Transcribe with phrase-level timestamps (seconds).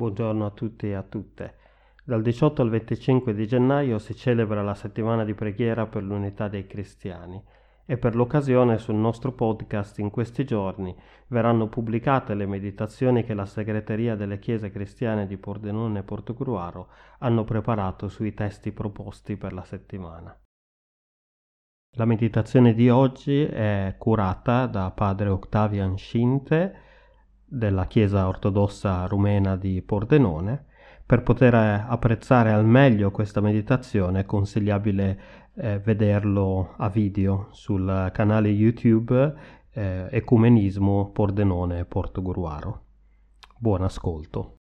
[0.00, 1.56] Buongiorno a tutti e a tutte.
[2.02, 6.66] Dal 18 al 25 di gennaio si celebra la settimana di preghiera per l'unità dei
[6.66, 7.38] cristiani
[7.84, 13.44] e per l'occasione sul nostro podcast in questi giorni verranno pubblicate le meditazioni che la
[13.44, 16.88] segreteria delle chiese cristiane di Pordenone e Portogruaro
[17.18, 20.34] hanno preparato sui testi proposti per la settimana.
[21.96, 26.88] La meditazione di oggi è curata da padre Octavian Scinte
[27.50, 30.66] della Chiesa ortodossa rumena di Pordenone.
[31.04, 35.20] Per poter apprezzare al meglio questa meditazione è consigliabile
[35.56, 42.84] eh, vederlo a video sul canale YouTube eh, Ecumenismo Pordenone Portogruaro.
[43.58, 44.58] Buon ascolto.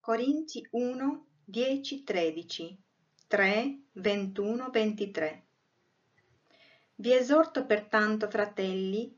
[0.00, 2.82] Corinzi 1, 10, 13,
[3.26, 5.46] 3, 21, 23.
[6.96, 9.17] Vi esorto pertanto, fratelli,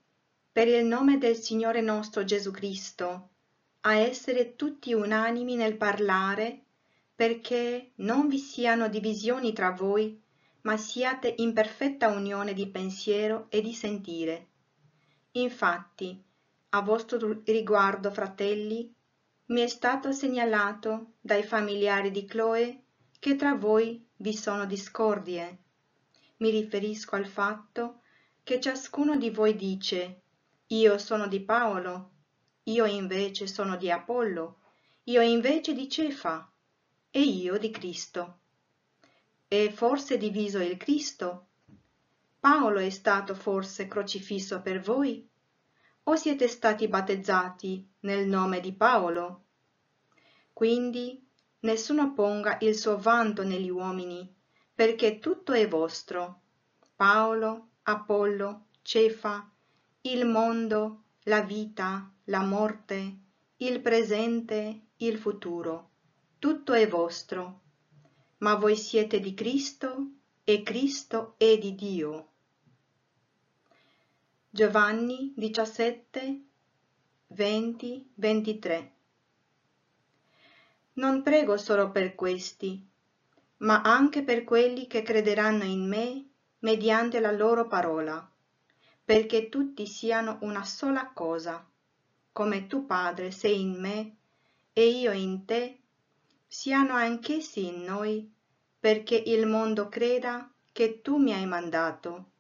[0.52, 3.28] per il nome del Signore nostro Gesù Cristo,
[3.82, 6.64] a essere tutti unanimi nel parlare,
[7.14, 10.20] perché non vi siano divisioni tra voi,
[10.62, 14.48] ma siate in perfetta unione di pensiero e di sentire.
[15.32, 16.20] Infatti,
[16.70, 18.92] a vostro riguardo, fratelli,
[19.46, 22.82] mi è stato segnalato dai familiari di Chloe
[23.20, 25.58] che tra voi vi sono discordie.
[26.38, 28.00] Mi riferisco al fatto
[28.42, 30.22] che ciascuno di voi dice
[30.72, 32.10] io sono di Paolo,
[32.64, 34.58] io invece sono di Apollo,
[35.04, 36.48] io invece di Cefa
[37.10, 38.38] e io di Cristo.
[39.48, 41.46] È forse diviso il Cristo?
[42.38, 45.28] Paolo è stato forse crocifisso per voi?
[46.04, 49.46] O siete stati battezzati nel nome di Paolo?
[50.52, 51.26] Quindi
[51.60, 54.32] nessuno ponga il suo vanto negli uomini,
[54.72, 56.42] perché tutto è vostro.
[56.94, 59.50] Paolo, Apollo, Cefa,
[60.02, 63.18] il mondo, la vita, la morte,
[63.58, 65.90] il presente, il futuro.
[66.38, 67.60] Tutto è vostro.
[68.38, 72.28] Ma voi siete di Cristo e Cristo è di Dio.
[74.48, 76.44] Giovanni 17,
[77.26, 78.92] 20, 23
[80.94, 82.88] Non prego solo per questi,
[83.58, 86.24] ma anche per quelli che crederanno in me
[86.60, 88.29] mediante la loro parola
[89.10, 91.68] perché tutti siano una sola cosa,
[92.30, 94.18] come tu Padre sei in me
[94.72, 95.80] e io in te,
[96.46, 98.32] siano anch'essi in noi,
[98.78, 102.30] perché il mondo creda che tu mi hai mandato.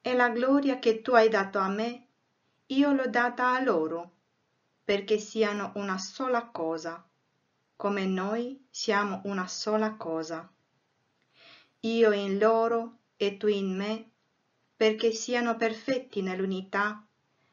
[0.00, 2.06] E la gloria che tu hai dato a me,
[2.68, 4.10] io l'ho data a loro,
[4.82, 7.06] perché siano una sola cosa,
[7.76, 10.50] come noi siamo una sola cosa.
[11.80, 14.11] Io in loro e tu in me,
[14.82, 17.06] perché siano perfetti nell'unità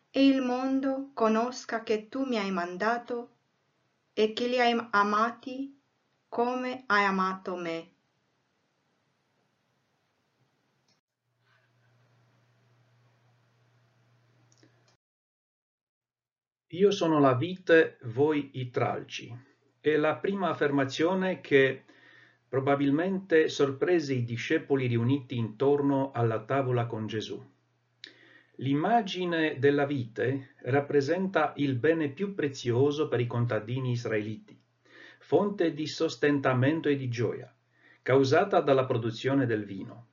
[0.09, 3.35] e il mondo conosca che tu mi hai mandato
[4.13, 5.79] e che li hai amati
[6.28, 7.91] come hai amato me.
[16.69, 19.31] Io sono la vite, voi i tralci.
[19.79, 21.84] È la prima affermazione che
[22.50, 27.40] Probabilmente sorprese i discepoli riuniti intorno alla tavola con Gesù.
[28.56, 34.60] L'immagine della vite rappresenta il bene più prezioso per i contadini israeliti,
[35.20, 37.54] fonte di sostentamento e di gioia,
[38.02, 40.08] causata dalla produzione del vino.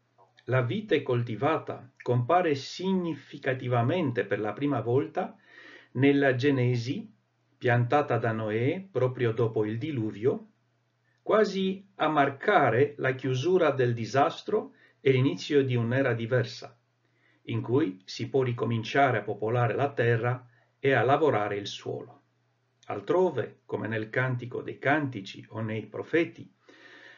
[0.44, 5.34] La vite coltivata compare significativamente per la prima volta
[5.92, 7.10] nella Genesi,
[7.56, 10.50] piantata da Noè proprio dopo il diluvio,
[11.26, 16.78] quasi a marcare la chiusura del disastro e l'inizio di un'era diversa,
[17.46, 20.48] in cui si può ricominciare a popolare la terra
[20.78, 22.22] e a lavorare il suolo.
[22.84, 26.48] Altrove, come nel Cantico dei Cantici o nei Profeti,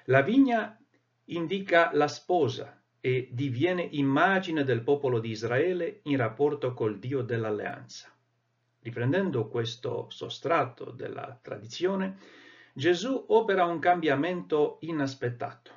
[0.05, 0.83] la vigna
[1.25, 8.11] indica la sposa e diviene immagine del popolo di Israele in rapporto col Dio dell'alleanza.
[8.81, 12.38] Riprendendo questo sostrato della tradizione,
[12.79, 15.73] Gesù opera un cambiamento inaspettato.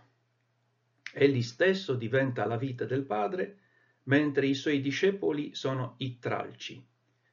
[1.11, 3.57] Egli stesso diventa la vita del Padre,
[4.03, 6.85] mentre i suoi discepoli sono i tralci.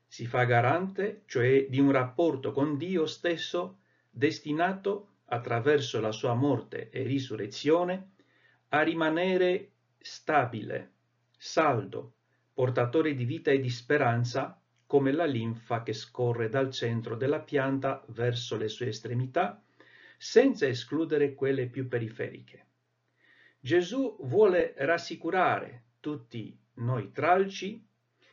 [0.07, 6.89] Si fa garante, cioè di un rapporto con Dio stesso destinato, attraverso la sua morte
[6.89, 8.13] e risurrezione,
[8.69, 10.93] a rimanere stabile,
[11.37, 12.15] saldo,
[12.55, 14.59] portatore di vita e di speranza
[14.89, 19.63] come la linfa che scorre dal centro della pianta verso le sue estremità,
[20.17, 22.67] senza escludere quelle più periferiche.
[23.61, 27.87] Gesù vuole rassicurare tutti noi tralci,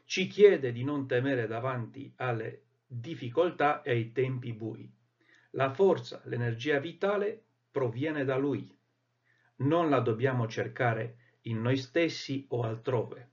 [0.05, 4.89] ci chiede di non temere davanti alle difficoltà e ai tempi bui.
[5.51, 8.73] La forza, l'energia vitale proviene da Lui.
[9.57, 13.31] Non la dobbiamo cercare in noi stessi o altrove.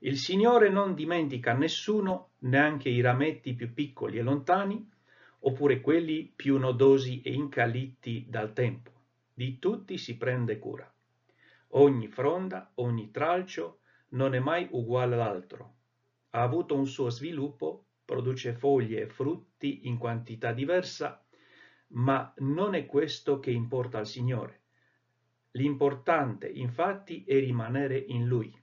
[0.00, 4.88] Il Signore non dimentica nessuno, neanche i rametti più piccoli e lontani,
[5.40, 8.92] oppure quelli più nodosi e incalitti dal tempo.
[9.34, 10.88] Di tutti si prende cura.
[11.72, 13.80] Ogni fronda, ogni tralcio
[14.10, 15.74] non è mai uguale all'altro.
[16.30, 21.24] Ha avuto un suo sviluppo, produce foglie e frutti in quantità diversa,
[21.88, 24.60] ma non è questo che importa al Signore.
[25.52, 28.54] L'importante, infatti, è rimanere in Lui.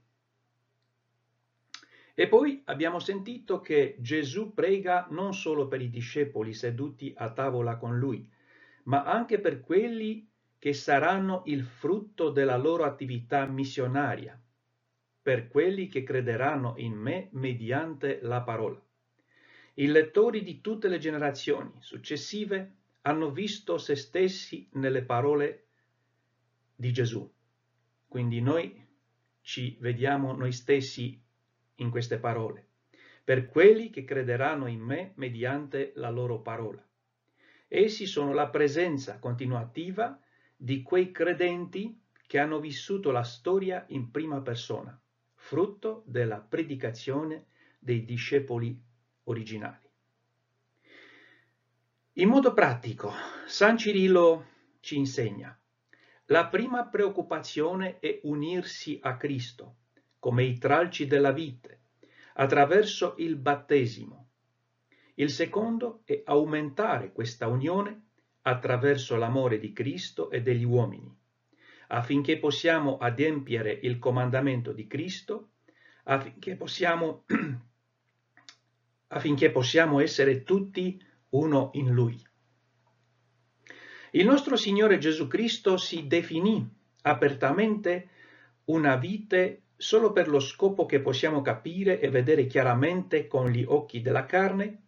[2.17, 7.75] E poi abbiamo sentito che Gesù prega non solo per i discepoli seduti a tavola
[7.75, 8.25] con Lui,
[8.83, 10.25] ma anche per quelli
[10.57, 14.41] che saranno il frutto della loro attività missionaria,
[15.21, 18.81] per quelli che crederanno in me mediante la parola.
[19.73, 25.65] I lettori di tutte le generazioni successive hanno visto se stessi nelle parole
[26.73, 27.29] di Gesù.
[28.07, 28.83] Quindi noi
[29.41, 31.21] ci vediamo noi stessi
[31.75, 32.67] in queste parole,
[33.23, 36.83] per quelli che crederanno in me mediante la loro parola.
[37.67, 40.19] Essi sono la presenza continuativa
[40.55, 44.99] di quei credenti che hanno vissuto la storia in prima persona,
[45.33, 47.45] frutto della predicazione
[47.79, 48.79] dei discepoli
[49.23, 49.83] originali.
[52.13, 53.11] In modo pratico,
[53.45, 54.45] San Cirillo
[54.79, 55.57] ci insegna,
[56.25, 59.75] la prima preoccupazione è unirsi a Cristo,
[60.25, 61.81] come i tralci della vite,
[62.33, 64.29] attraverso il battesimo.
[65.13, 68.05] Il secondo è aumentare questa unione
[68.41, 71.15] attraverso l'amore di Cristo e degli uomini,
[71.89, 75.49] affinché possiamo adempiere il comandamento di Cristo,
[76.05, 77.25] affinché possiamo,
[79.09, 80.99] affinché possiamo essere tutti
[81.29, 82.19] uno in lui.
[84.09, 86.67] Il nostro Signore Gesù Cristo si definì
[87.03, 88.09] apertamente
[88.65, 94.01] una vite solo per lo scopo che possiamo capire e vedere chiaramente con gli occhi
[94.01, 94.83] della carne,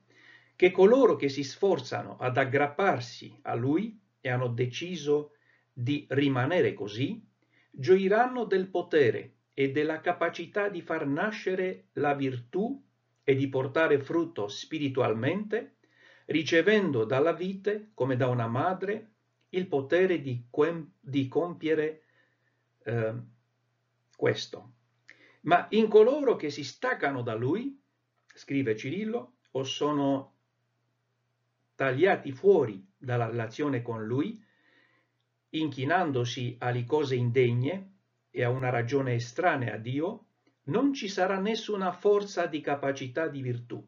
[0.56, 5.34] che coloro che si sforzano ad aggrapparsi a Lui e hanno deciso
[5.72, 7.24] di rimanere così,
[7.70, 12.84] gioiranno del potere e della capacità di far nascere la virtù
[13.24, 15.76] e di portare frutto spiritualmente
[16.28, 19.12] ricevendo dalla vite, come da una madre,
[19.50, 20.46] il potere di,
[21.00, 22.04] di compiere
[22.84, 23.14] eh,
[24.16, 24.74] questo.
[25.48, 27.82] Ma in coloro che si staccano da lui,
[28.34, 30.36] scrive Cirillo, o sono
[31.76, 34.44] tagliati fuori dalla relazione con lui,
[35.50, 37.94] inchinandosi alle cose indegne
[38.30, 40.26] e a una ragione estranea a Dio,
[40.64, 43.86] non ci sarà nessuna forza di capacità di virtù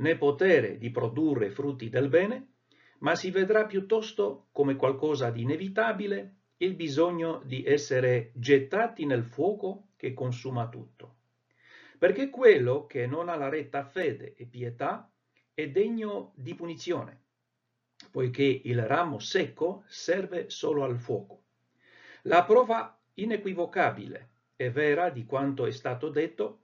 [0.00, 2.54] né potere di produrre frutti del bene,
[3.00, 9.89] ma si vedrà piuttosto come qualcosa di inevitabile il bisogno di essere gettati nel fuoco
[10.00, 11.16] che consuma tutto.
[11.98, 15.12] Perché quello che non ha la retta fede e pietà
[15.52, 17.24] è degno di punizione,
[18.10, 21.42] poiché il ramo secco serve solo al fuoco.
[22.22, 26.62] La prova inequivocabile e vera di quanto è stato detto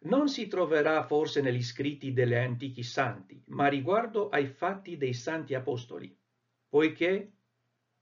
[0.00, 5.54] non si troverà forse negli scritti degli antichi santi, ma riguardo ai fatti dei santi
[5.54, 6.18] apostoli,
[6.68, 7.32] poiché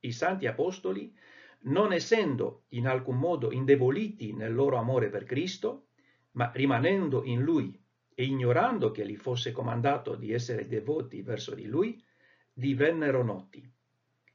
[0.00, 1.14] i santi apostoli,
[1.62, 5.88] non essendo in alcun modo indeboliti nel loro amore per Cristo,
[6.32, 7.78] ma rimanendo in Lui
[8.14, 12.02] e ignorando che gli fosse comandato di essere devoti verso di Lui,
[12.52, 13.68] divennero noti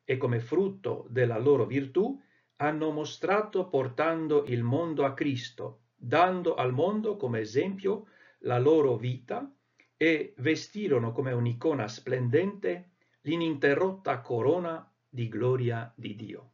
[0.03, 2.19] e come frutto della loro virtù
[2.57, 8.07] hanno mostrato portando il mondo a Cristo dando al mondo come esempio
[8.39, 9.51] la loro vita
[9.97, 12.91] e vestirono come un'icona splendente
[13.21, 16.51] l'ininterrotta corona di gloria di Dio.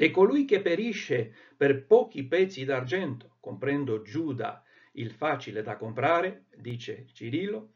[0.00, 4.62] E colui che perisce per pochi pezzi d'argento, comprendo Giuda,
[4.92, 7.72] il facile da comprare, dice Cirillo,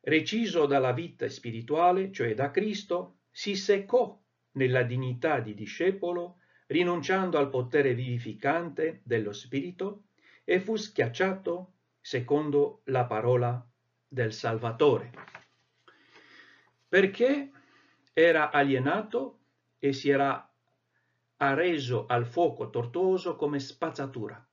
[0.00, 4.18] reciso dalla vita spirituale, cioè da Cristo, si seccò
[4.52, 6.38] nella dignità di discepolo
[6.68, 10.04] rinunciando al potere vivificante dello Spirito,
[10.44, 13.62] e fu schiacciato secondo la parola
[14.08, 15.10] del Salvatore.
[16.88, 17.50] Perché
[18.14, 19.40] era alienato
[19.78, 20.49] e si era
[21.42, 24.46] arreso al fuoco tortuoso come spazzatura.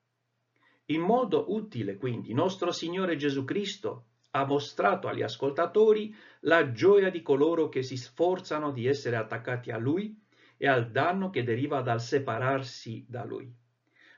[0.85, 7.21] In modo utile, quindi, nostro Signore Gesù Cristo ha mostrato agli ascoltatori la gioia di
[7.21, 10.17] coloro che si sforzano di essere attaccati a Lui
[10.55, 13.53] e al danno che deriva dal separarsi da Lui.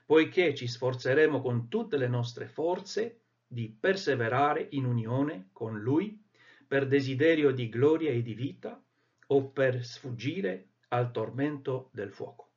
[0.06, 6.22] Poiché ci sforzeremo con tutte le nostre forze di perseverare in unione con Lui
[6.68, 8.80] per desiderio di gloria e di vita
[9.26, 12.49] o per sfuggire al tormento del fuoco.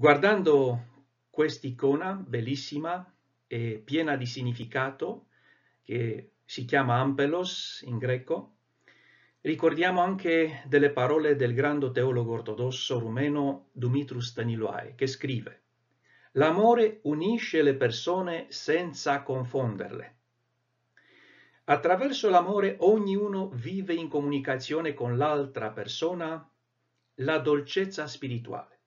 [0.00, 3.06] Guardando quest'icona bellissima
[3.46, 5.26] e piena di significato,
[5.82, 8.54] che si chiama ampelos in greco,
[9.42, 15.64] ricordiamo anche delle parole del grande teologo ortodosso rumeno Dumitru Staniloae, che scrive
[16.32, 20.16] L'amore unisce le persone senza confonderle.
[21.64, 26.50] Attraverso l'amore ognuno vive in comunicazione con l'altra persona
[27.16, 28.79] la dolcezza spirituale.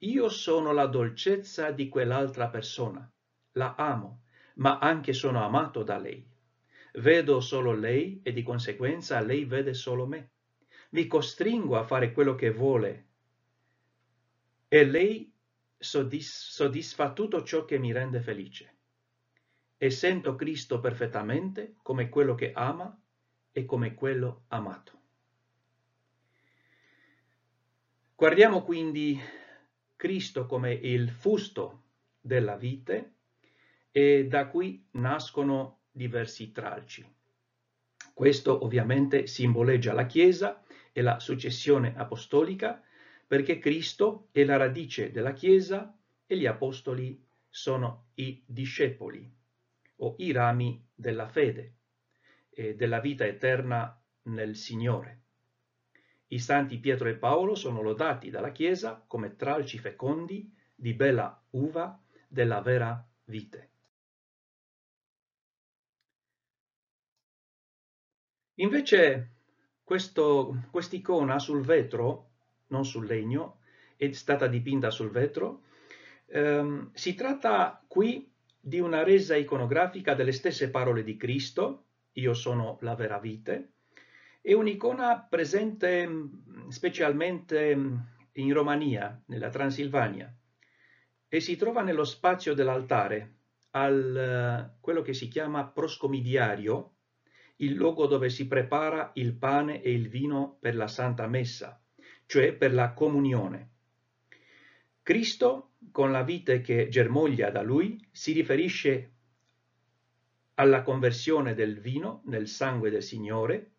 [0.00, 3.10] Io sono la dolcezza di quell'altra persona,
[3.52, 4.24] la amo,
[4.56, 6.22] ma anche sono amato da lei.
[6.94, 10.32] Vedo solo lei e di conseguenza lei vede solo me.
[10.90, 13.06] Mi costringo a fare quello che vuole
[14.68, 15.32] e lei
[15.78, 18.74] soddisf- soddisfa tutto ciò che mi rende felice.
[19.78, 22.98] E sento Cristo perfettamente come quello che ama
[23.50, 25.00] e come quello amato.
[28.14, 29.18] Guardiamo quindi
[29.96, 31.82] Cristo come il fusto
[32.20, 33.14] della vite
[33.90, 37.04] e da qui nascono diversi tralci.
[38.12, 40.62] Questo ovviamente simboleggia la Chiesa
[40.92, 42.82] e la successione apostolica
[43.26, 49.30] perché Cristo è la radice della Chiesa e gli apostoli sono i discepoli
[49.96, 51.74] o i rami della fede
[52.50, 55.25] e della vita eterna nel Signore.
[56.28, 62.00] I santi Pietro e Paolo sono lodati dalla Chiesa come tralci fecondi di bella uva
[62.26, 63.70] della vera vite.
[68.54, 69.30] Invece
[69.84, 72.30] quest'icona sul vetro
[72.68, 73.60] non sul legno,
[73.96, 75.62] è stata dipinta sul vetro.
[76.26, 82.78] Um, si tratta qui di una resa iconografica delle stesse parole di Cristo, io sono
[82.80, 83.74] la vera vite,
[84.46, 86.08] è un'icona presente
[86.68, 87.76] specialmente
[88.32, 90.32] in Romania, nella Transilvania,
[91.26, 93.34] e si trova nello spazio dell'altare,
[93.70, 96.92] al uh, quello che si chiama proscomidiario,
[97.56, 101.80] il luogo dove si prepara il pane e il vino per la Santa Messa
[102.26, 103.70] cioè per la comunione.
[105.02, 109.12] Cristo, con la vite che germoglia da lui, si riferisce
[110.54, 113.75] alla conversione del vino nel sangue del Signore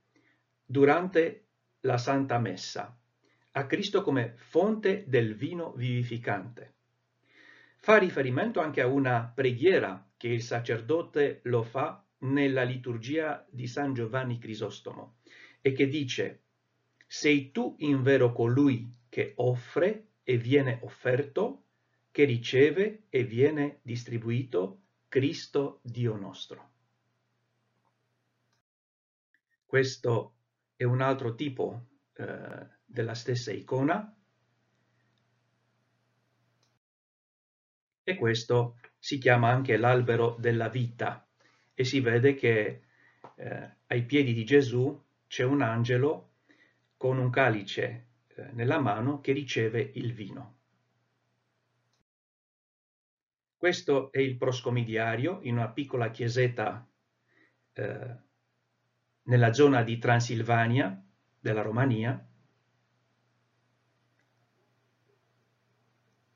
[0.70, 1.46] durante
[1.82, 3.00] la Santa Messa,
[3.52, 6.74] a Cristo come fonte del vino vivificante.
[7.78, 13.94] Fa riferimento anche a una preghiera che il sacerdote lo fa nella liturgia di San
[13.94, 15.20] Giovanni Crisostomo
[15.62, 16.42] e che dice
[17.08, 21.64] sei tu invero colui che offre e viene offerto,
[22.12, 26.72] che riceve e viene distribuito Cristo Dio nostro.
[29.66, 30.37] Questo
[30.78, 34.16] è un altro tipo eh, della stessa icona
[38.04, 41.28] e questo si chiama anche l'albero della vita
[41.74, 42.84] e si vede che
[43.36, 46.34] eh, ai piedi di Gesù c'è un angelo
[46.96, 50.56] con un calice eh, nella mano che riceve il vino.
[53.58, 56.88] Questo è il proscomidiario in una piccola chiesetta
[57.74, 58.18] eh,
[59.28, 61.02] nella zona di Transilvania
[61.40, 62.28] della Romania,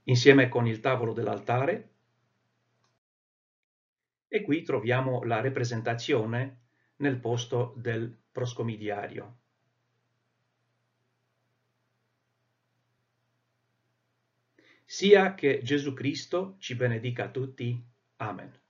[0.04, 1.90] insieme con il tavolo dell'altare.
[4.28, 6.60] E qui troviamo la rappresentazione
[6.98, 9.38] nel posto del proscomidiario.
[14.92, 17.82] sia che Gesù Cristo ci benedica tutti.
[18.18, 18.61] Amen.